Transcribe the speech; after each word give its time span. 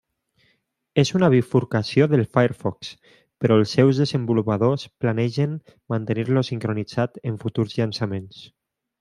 És 1.01 1.09
una 1.17 1.27
bifurcació 1.33 2.07
del 2.13 2.23
Firefox, 2.37 2.89
però 3.45 3.57
els 3.65 3.75
seus 3.77 4.01
desenvolupadors 4.05 4.87
planegen 5.05 5.55
mantenir-lo 5.95 6.45
sincronitzat 6.51 7.23
en 7.33 7.39
futurs 7.47 7.79
llançaments. 7.83 8.43